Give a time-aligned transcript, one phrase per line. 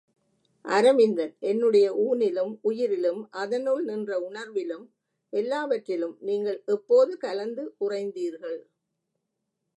[0.65, 4.85] அரவிந்தன், என்னுடைய ஊனிலும் உயிரிலும் அதனுள் நின்ற உணர்விலும்
[5.33, 8.59] எல்லாவற்றிலும் நீங்கள் எப்போது கலந்து உறைந்தீர்கள்?